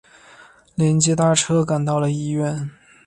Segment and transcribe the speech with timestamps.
[0.75, 2.71] 接连搭车赶到了医院